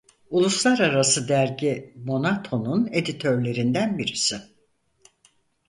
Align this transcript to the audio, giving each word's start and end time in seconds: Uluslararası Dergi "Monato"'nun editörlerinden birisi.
Uluslararası 0.29 1.27
Dergi 1.27 1.93
"Monato"'nun 2.05 2.89
editörlerinden 2.91 3.97
birisi. 3.97 4.41